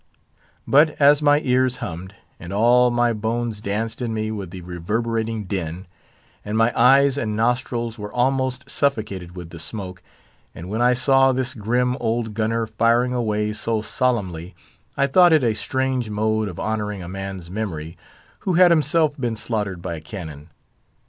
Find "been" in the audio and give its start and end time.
19.21-19.35